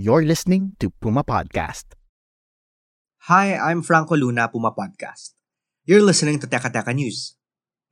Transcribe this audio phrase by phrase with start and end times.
[0.00, 1.92] You're listening to Puma Podcast.
[3.28, 5.36] Hi, I'm Franco Luna, Puma Podcast.
[5.84, 7.36] You're listening to Teka Teka News.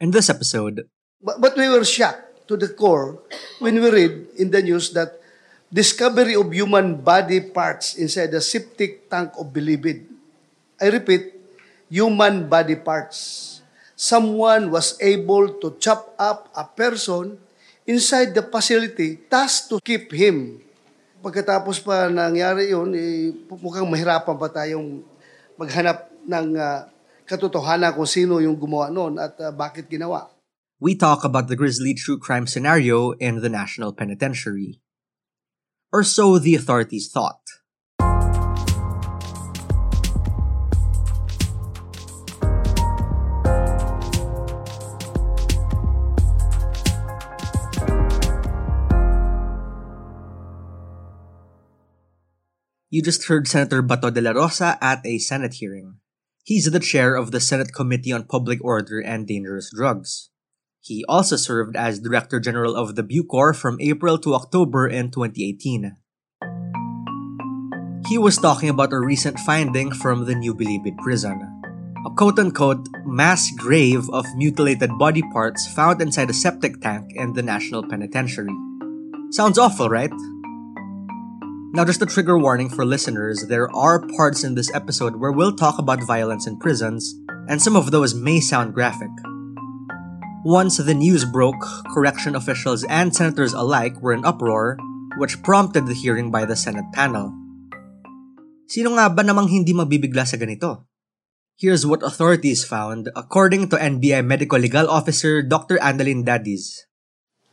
[0.01, 0.89] In this episode,
[1.21, 3.21] But, but we were shocked to the core
[3.61, 5.21] when we read in the news that
[5.69, 10.09] discovery of human body parts inside the septic tank of Bilibid.
[10.81, 11.37] I repeat,
[11.93, 13.61] human body parts.
[13.93, 17.37] Someone was able to chop up a person
[17.85, 20.65] inside the facility tasked to keep him.
[21.29, 25.05] Pagkatapos pa nangyari yun, eh, mukhang mahirapan pa tayong
[25.61, 26.89] maghanap ng ah,
[27.29, 30.33] katotohanan kung sino yung gumawa noon at ah, bakit ginawa.
[30.81, 34.81] we talk about the grisly true crime scenario in the National Penitentiary.
[35.93, 37.43] Or so the authorities thought.
[52.91, 56.01] You just heard Senator Bato de la Rosa at a Senate hearing.
[56.43, 60.31] He's the chair of the Senate Committee on Public Order and Dangerous Drugs.
[60.81, 66.01] He also served as Director General of the Bucor from April to October in 2018.
[68.09, 71.45] He was talking about a recent finding from the New Bilibid prison.
[72.07, 77.43] A quote-unquote mass grave of mutilated body parts found inside a septic tank in the
[77.43, 78.57] National Penitentiary.
[79.29, 80.15] Sounds awful, right?
[81.69, 85.53] Now, just a trigger warning for listeners there are parts in this episode where we'll
[85.53, 87.13] talk about violence in prisons,
[87.45, 89.13] and some of those may sound graphic.
[90.49, 91.61] Once the news broke,
[91.93, 94.81] correction officials and senators alike were in uproar,
[95.21, 97.37] which prompted the hearing by the Senate panel.
[98.65, 100.89] Sino nga ba namang hindi mabibigla sa ganito?
[101.61, 105.77] Here's what authorities found according to NBI Medical Legal Officer Dr.
[105.85, 106.89] Annalyn Dadis.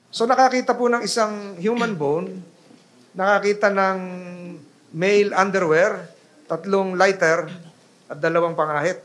[0.08, 2.55] So nakakita po ng isang human bone,
[3.16, 3.98] nakakita ng
[4.92, 6.12] male underwear,
[6.46, 7.48] tatlong lighter,
[8.12, 9.02] at dalawang pangahit.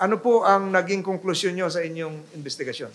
[0.00, 2.90] Ano po ang naging konklusyon nyo sa inyong investigasyon?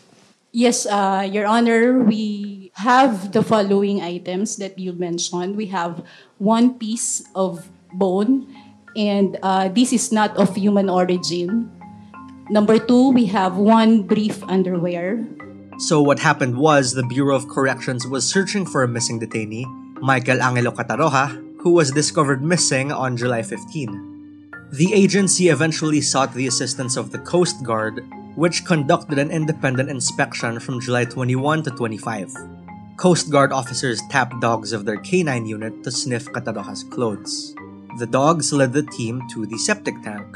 [0.53, 5.57] Yes, uh, Your Honor, we have the following items that you mentioned.
[5.57, 6.05] We have
[6.38, 8.45] one piece of bone,
[8.94, 11.73] and uh, this is not of human origin.
[12.53, 15.25] Number two, we have one brief underwear.
[15.81, 19.65] So what happened was the Bureau of Corrections was searching for a missing detainee,
[20.03, 21.31] Michael Angelo Cataroja,
[21.63, 24.51] who was discovered missing on July 15.
[24.73, 28.03] The agency eventually sought the assistance of the Coast Guard,
[28.35, 32.35] which conducted an independent inspection from July 21 to 25.
[32.97, 37.55] Coast Guard officers tapped dogs of their canine unit to sniff Cataroja's clothes.
[37.97, 40.35] The dogs led the team to the septic tank,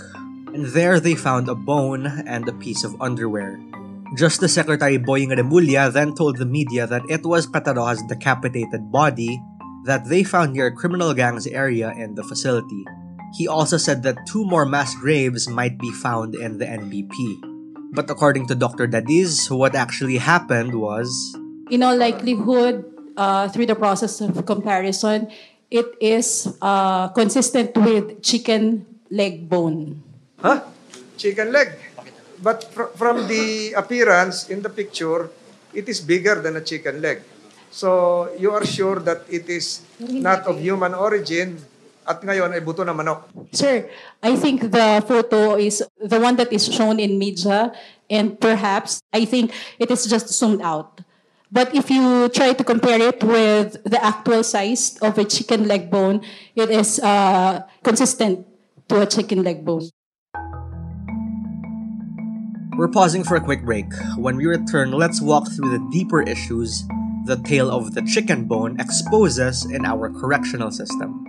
[0.55, 3.59] and there they found a bone and a piece of underwear.
[4.15, 9.43] Justice Secretary Boying Remulla then told the media that it was Cataroja's decapitated body
[9.87, 12.83] that they found near a criminal gangs area in the facility.
[13.39, 17.15] He also said that two more mass graves might be found in the NBP.
[17.95, 18.87] But according to Dr.
[18.87, 21.07] Dadiz, what actually happened was
[21.71, 22.83] In all likelihood,
[23.15, 25.31] uh, through the process of comparison,
[25.71, 30.03] it is uh, consistent with chicken leg bone.
[30.39, 30.63] Huh?
[31.17, 31.75] Chicken leg.
[32.43, 35.31] But fr- from the appearance in the picture,
[35.73, 37.23] it is bigger than a chicken leg.
[37.71, 41.61] So you are sure that it is not of human origin
[42.07, 43.27] at ngayon ay buto na manok.
[43.51, 43.91] Sir,
[44.23, 47.75] I think the photo is the one that is shown in media,
[48.09, 51.03] and perhaps I think it is just zoomed out.
[51.51, 55.91] But if you try to compare it with the actual size of a chicken leg
[55.91, 56.23] bone,
[56.55, 58.47] it is uh, consistent
[58.87, 59.87] to a chicken leg bone.
[62.75, 63.87] We're pausing for a quick break.
[64.17, 66.83] When we return, let's walk through the deeper issues
[67.27, 71.23] the tale of the chicken bone exposes in our correctional system.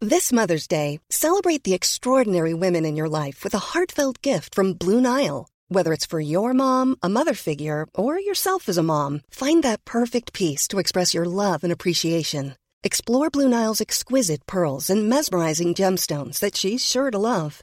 [0.00, 4.74] This Mother's Day, celebrate the extraordinary women in your life with a heartfelt gift from
[4.74, 5.48] Blue Nile.
[5.68, 9.84] Whether it's for your mom, a mother figure, or yourself as a mom, find that
[9.84, 12.56] perfect piece to express your love and appreciation.
[12.82, 17.62] Explore Blue Nile's exquisite pearls and mesmerizing gemstones that she's sure to love.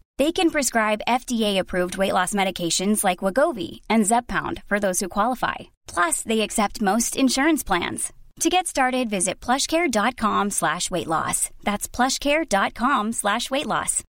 [0.21, 5.55] They can prescribe FDA-approved weight loss medications like Wegovy and Zepbound for those who qualify.
[5.87, 8.13] Plus, they accept most insurance plans.
[8.41, 11.49] To get started, visit plushcare.com slash weight loss.
[11.63, 14.03] That's plushcare.com slash weight loss.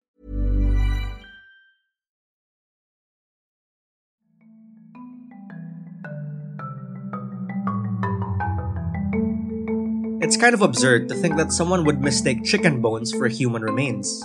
[10.24, 14.24] It's kind of absurd to think that someone would mistake chicken bones for human remains.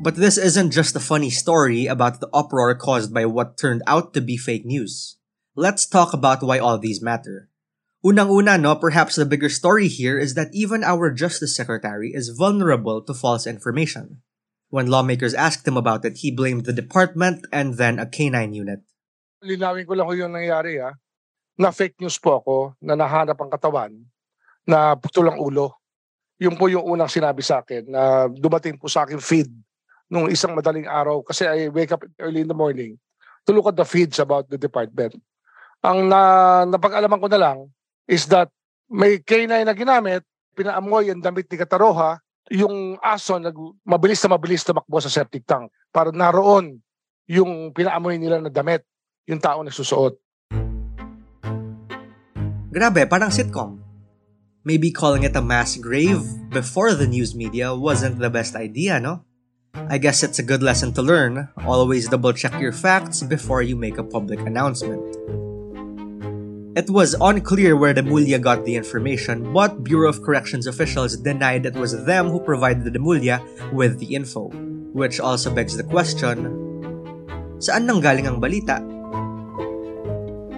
[0.00, 4.14] But this isn't just a funny story about the uproar caused by what turned out
[4.14, 5.20] to be fake news.
[5.54, 7.52] Let's talk about why all these matter.
[8.00, 13.04] Unang-una, no, perhaps the bigger story here is that even our Justice Secretary is vulnerable
[13.04, 14.24] to false information.
[14.72, 18.80] When lawmakers asked him about it, he blamed the department and then a canine unit.
[19.44, 20.96] linawin ko lang ko yung nangyari ha,
[21.60, 23.92] na fake news po ako, na nahanap ang katawan,
[24.64, 25.76] na putol ang ulo.
[26.40, 29.48] Yun po yung unang sinabi sa akin, na dumating po sa akin feed
[30.10, 32.98] nung isang madaling araw, kasi I wake up early in the morning
[33.46, 35.14] to look at the feeds about the department.
[35.80, 36.20] Ang na,
[36.66, 37.58] napag-alaman ko na lang
[38.10, 38.50] is that
[38.90, 40.26] may canine na ginamit,
[40.58, 42.18] pinaamoy ang damit ni Kataroha,
[42.50, 43.54] yung aso nag,
[43.86, 46.82] mabilis na mabilis tumakbo sa septic tank para naroon
[47.30, 48.82] yung pinaamoy nila na damit
[49.30, 50.18] yung tao na susuot.
[52.70, 53.78] Grabe, parang sitcom.
[54.66, 56.20] Maybe calling it a mass grave
[56.50, 59.24] before the news media wasn't the best idea, no?
[59.74, 61.48] I guess it's a good lesson to learn.
[61.66, 65.02] Always double check your facts before you make a public announcement.
[66.78, 71.74] It was unclear where Remulla got the information, but Bureau of Corrections officials denied it
[71.74, 74.50] was them who provided Remulla with the info.
[74.90, 76.50] Which also begs the question,
[77.62, 78.82] saan nanggaling ang balita?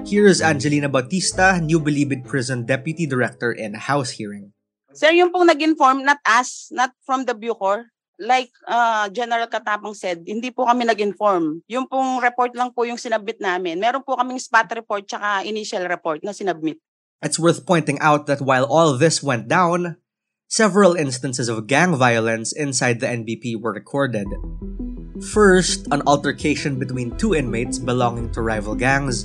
[0.08, 4.56] Here's Angelina Bautista, New Bilibid Prison Deputy Director in a House Hearing.
[4.92, 10.24] Sir, yung pong nag-inform, not us, not from the Bucor, like uh, General Katapang said,
[10.26, 11.64] hindi po kami nag-inform.
[11.68, 13.80] Yung pong report lang po yung sinabit namin.
[13.80, 16.76] Meron po kaming spot report tsaka initial report na sinabmit.
[17.22, 19.96] It's worth pointing out that while all this went down,
[20.50, 24.26] several instances of gang violence inside the NBP were recorded.
[25.30, 29.22] First, an altercation between two inmates belonging to rival gangs,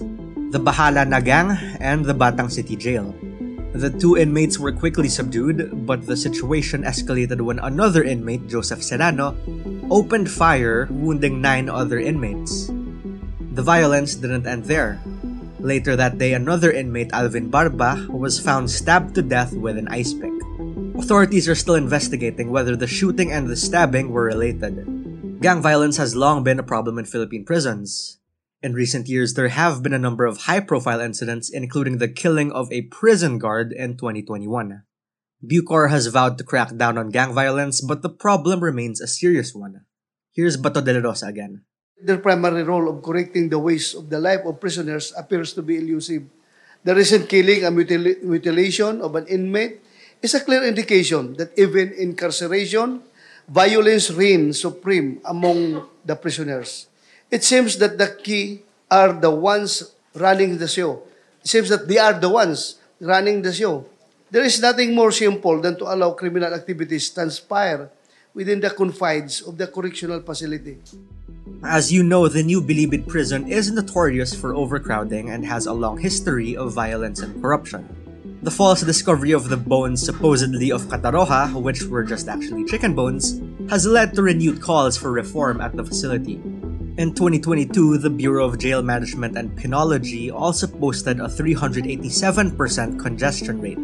[0.54, 3.18] the Bahala na gang and the Batang City Jail.
[3.78, 9.38] The two inmates were quickly subdued, but the situation escalated when another inmate, Joseph Serrano,
[9.94, 12.74] opened fire, wounding nine other inmates.
[13.54, 14.98] The violence didn't end there.
[15.62, 20.10] Later that day, another inmate, Alvin Barba, was found stabbed to death with an ice
[20.10, 20.34] pick.
[20.98, 24.74] Authorities are still investigating whether the shooting and the stabbing were related.
[25.38, 28.18] Gang violence has long been a problem in Philippine prisons.
[28.58, 32.50] In recent years, there have been a number of high profile incidents, including the killing
[32.50, 34.82] of a prison guard in 2021.
[35.46, 39.54] Bucor has vowed to crack down on gang violence, but the problem remains a serious
[39.54, 39.86] one.
[40.34, 41.70] Here's Bato de la Rosa again.
[42.02, 45.78] Their primary role of correcting the ways of the life of prisoners appears to be
[45.78, 46.26] elusive.
[46.82, 49.86] The recent killing and mutil- mutilation of an inmate
[50.22, 53.06] is a clear indication that even incarceration,
[53.46, 56.90] violence reigns supreme among the prisoners.
[57.30, 61.04] It seems that the key are the ones running the show.
[61.44, 63.86] It seems that they are the ones running the show.
[64.32, 67.90] There is nothing more simple than to allow criminal activities to transpire
[68.34, 70.80] within the confines of the correctional facility.
[71.64, 75.98] As you know, the new Bilibid prison is notorious for overcrowding and has a long
[75.98, 77.88] history of violence and corruption.
[78.44, 83.42] The false discovery of the bones supposedly of Cataroja, which were just actually chicken bones,
[83.70, 86.40] has led to renewed calls for reform at the facility.
[86.98, 93.78] In 2022, the Bureau of Jail Management and Penology also posted a 387% congestion rate.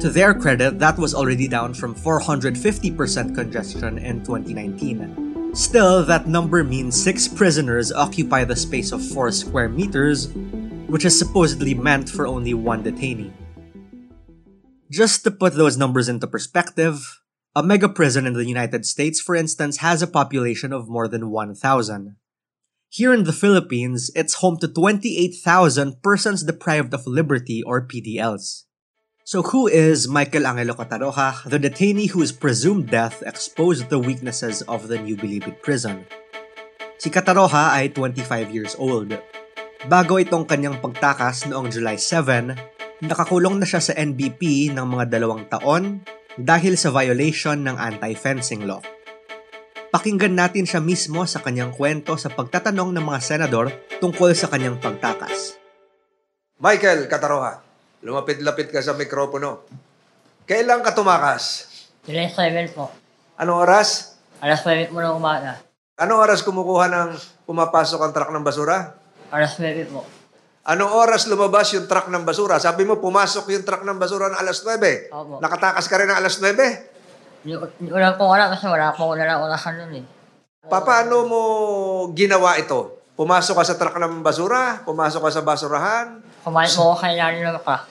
[0.00, 5.54] To their credit, that was already down from 450% congestion in 2019.
[5.54, 10.26] Still, that number means six prisoners occupy the space of four square meters,
[10.90, 13.30] which is supposedly meant for only one detainee.
[14.90, 17.22] Just to put those numbers into perspective,
[17.54, 21.30] a mega prison in the United States, for instance, has a population of more than
[21.30, 22.16] 1,000.
[22.86, 28.70] Here in the Philippines, it's home to 28,000 persons deprived of liberty or PDLs.
[29.26, 34.86] So who is Michael Angelo Cataroja, the detainee whose presumed death exposed the weaknesses of
[34.86, 36.06] the New Bilibid prison?
[37.02, 39.18] Si Cataroja ay 25 years old.
[39.90, 42.54] Bago itong kanyang pagtakas noong July 7,
[43.02, 46.06] nakakulong na siya sa NBP ng mga dalawang taon
[46.38, 48.78] dahil sa violation ng anti-fencing law.
[49.96, 54.76] Pakinggan natin siya mismo sa kanyang kwento sa pagtatanong ng mga senador tungkol sa kanyang
[54.76, 55.56] pagtakas.
[56.60, 57.64] Michael Cataroja,
[58.04, 59.64] lumapit-lapit ka sa mikropono.
[60.44, 61.64] Kailan ka tumakas?
[62.04, 62.92] July 7 po.
[63.40, 64.20] Anong oras?
[64.44, 65.64] Alas 9 po ng umaga.
[65.96, 67.08] Anong oras kumukuha ng
[67.48, 69.00] pumapasok ang truck ng basura?
[69.32, 70.04] Alas 9 po.
[70.68, 72.60] Anong oras lumabas yung truck ng basura?
[72.60, 75.08] Sabi mo, pumasok yung truck ng basura ng alas 9.
[75.08, 75.40] Opo.
[75.40, 76.95] Nakatakas ka rin ng alas 9?
[77.46, 77.62] Hindi
[78.18, 80.04] ko alam kasi wala po ko nalang orasan nun eh.
[80.66, 81.40] Pa- Paano mo
[82.10, 82.98] ginawa ito?
[83.14, 84.82] Pumasok ka sa truck ng basura?
[84.82, 86.18] Pumasok ka sa basurahan?
[86.42, 87.86] Kumain po ako kay Lani ng ka.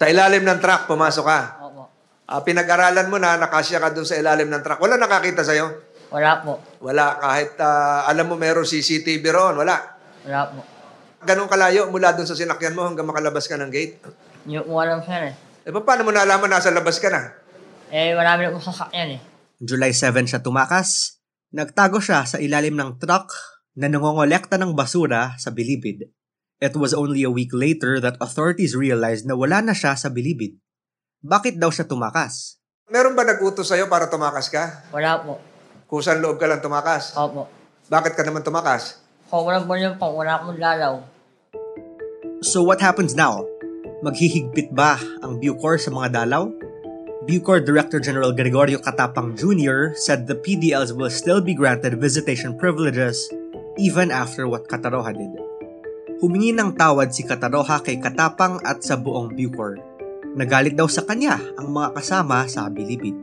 [0.00, 1.40] Sa ilalim ng truck, pumasok ka.
[1.62, 1.82] Opo.
[2.26, 4.80] Ah, pinag-aralan mo na, nakasya ka dun sa ilalim ng truck.
[4.80, 5.68] Wala nakakita sa'yo?
[6.10, 6.58] Wala po.
[6.80, 7.20] Wala.
[7.20, 9.78] Kahit ah, alam mo meron CCTV roon, wala.
[10.24, 10.64] Wala po.
[11.22, 14.00] Ganong kalayo mula dun sa sinakyan mo hanggang makalabas ka ng gate.
[14.42, 15.34] Hindi ko alam sir eh.
[15.62, 17.41] Eh, pa- paano mo nalaman nasa labas ka na?
[17.92, 19.20] Eh, marami na sasakyan eh.
[19.60, 21.20] July 7 siya tumakas.
[21.52, 23.28] Nagtago siya sa ilalim ng truck
[23.76, 26.08] na nangongolekta ng basura sa Bilibid.
[26.56, 30.56] It was only a week later that authorities realized na wala na siya sa Bilibid.
[31.20, 32.56] Bakit daw siya tumakas?
[32.88, 34.88] Meron ba nag-utos sa'yo para tumakas ka?
[34.88, 35.36] Wala po.
[35.84, 37.12] Kusan loob ka lang tumakas?
[37.12, 37.44] Opo.
[37.92, 39.04] Bakit ka naman tumakas?
[39.28, 41.04] Kung walang bulyon po, wala akong lalaw.
[42.40, 43.44] So what happens now?
[44.00, 46.61] Maghihigpit ba ang Bucor sa mga dalaw?
[47.22, 49.94] Bucor Director General Gregorio Katapang Jr.
[49.94, 53.30] said the PDLs will still be granted visitation privileges
[53.78, 55.30] even after what Kataroha did.
[56.18, 59.78] Humingi ng tawad si Kataroha kay Katapang at sa buong Bucor.
[60.34, 63.14] Nagalit daw sa kanya ang mga kasama sa Bilibid.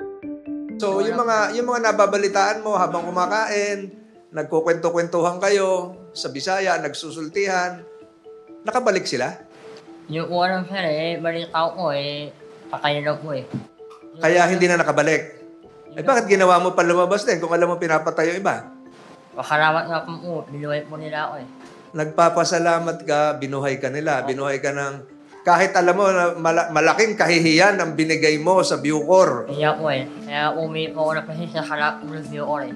[0.80, 3.92] So, yung mga, yung mga nababalitaan mo habang kumakain,
[4.32, 7.84] nagkukwento-kwentuhan kayo, sa Bisaya, nagsusultihan,
[8.64, 9.44] nakabalik sila?
[10.08, 11.20] Ko alam sir eh.
[11.20, 12.32] Balita ko eh.
[12.72, 13.44] Pakain po eh.
[14.18, 15.22] Kaya hindi na nakabalik.
[15.94, 18.66] Eh bakit ginawa mo pa lumabas din kung alam mo pinapatay yung iba?
[19.38, 20.34] Pakalamat nga po po.
[20.50, 21.48] Binuhay po nila ako eh.
[21.90, 27.80] Nagpapasalamat ka, binuhay ka nila, binuhay ka ng kahit alam mo na mala- malaking kahihiyan
[27.80, 29.50] ang binigay mo sa Bucor.
[29.50, 30.06] Kaya po eh.
[30.28, 32.74] Kaya umi po ako na kasi sa harap ng review ko eh.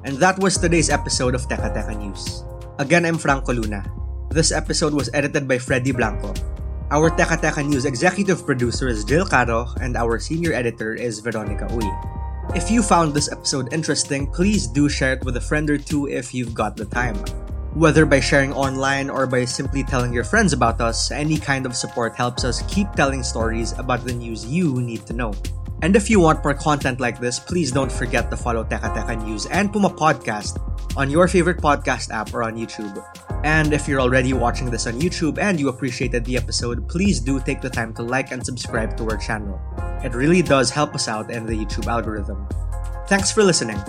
[0.00, 2.42] And that was today's episode of Teka Teka News.
[2.80, 3.99] Again, I'm Franco Luna.
[4.30, 6.30] This episode was edited by Freddy Blanco.
[6.94, 11.66] Our Teka Teka News executive producer is Jill Caro, and our senior editor is Veronica
[11.74, 11.90] Uy.
[12.54, 16.06] If you found this episode interesting, please do share it with a friend or two
[16.06, 17.18] if you've got the time.
[17.74, 21.74] Whether by sharing online or by simply telling your friends about us, any kind of
[21.74, 25.34] support helps us keep telling stories about the news you need to know.
[25.82, 29.26] And if you want more content like this, please don't forget to follow Teka Teka
[29.26, 30.62] News and Puma Podcast
[31.00, 33.02] on your favorite podcast app or on YouTube.
[33.42, 37.40] And if you're already watching this on YouTube and you appreciated the episode, please do
[37.40, 39.58] take the time to like and subscribe to our channel.
[40.04, 42.46] It really does help us out in the YouTube algorithm.
[43.08, 43.80] Thanks for listening.